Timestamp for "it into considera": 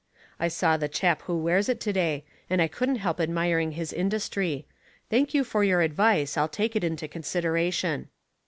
6.75-7.71